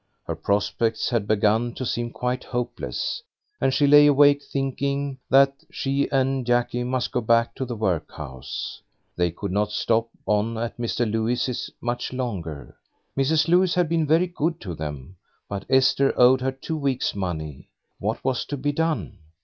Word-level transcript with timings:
Her 0.25 0.35
prospects 0.35 1.11
had 1.11 1.27
begun 1.27 1.75
to 1.75 1.85
seem 1.85 2.09
quite 2.09 2.43
hopeless, 2.45 3.21
and 3.61 3.71
she 3.71 3.85
lay 3.85 4.07
awake 4.07 4.41
thinking 4.41 5.19
that 5.29 5.53
she 5.71 6.09
and 6.11 6.43
Jackie 6.43 6.83
must 6.83 7.11
go 7.11 7.21
back 7.21 7.53
to 7.53 7.65
the 7.65 7.75
workhouse. 7.75 8.81
They 9.15 9.29
could 9.29 9.51
not 9.51 9.71
stop 9.71 10.09
on 10.25 10.57
at 10.57 10.75
Mrs. 10.79 11.11
Lewis's 11.11 11.69
much 11.81 12.13
longer. 12.13 12.77
Mrs. 13.15 13.47
Lewis 13.47 13.75
had 13.75 13.87
been 13.87 14.07
very 14.07 14.25
good 14.25 14.59
to 14.61 14.73
them, 14.73 15.17
but 15.47 15.65
Esther 15.69 16.15
owed 16.19 16.41
her 16.41 16.51
two 16.51 16.77
weeks' 16.79 17.13
money. 17.13 17.69
What 17.99 18.25
was 18.25 18.43
to 18.45 18.57
be 18.57 18.71
done? 18.71 19.19